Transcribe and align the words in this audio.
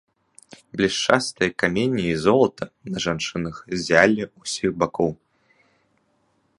Блішчастыя 0.79 1.53
каменні 1.63 2.05
і 2.13 2.17
золата 2.23 2.65
на 2.95 3.05
жанчынах 3.05 3.55
ззялі 3.83 4.21
з 4.27 4.33
ўсіх 4.47 4.69
бакоў. 4.85 5.11